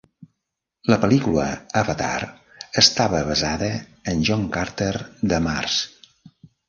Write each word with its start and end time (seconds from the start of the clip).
La 0.91 0.95
pel·lícula 1.01 1.43
"Avatar" 1.81 2.17
estava 2.83 3.21
basada 3.29 3.69
en 4.15 4.25
John 4.31 4.49
Carter 4.57 4.93
de 5.35 5.41
Mars. 5.51 5.77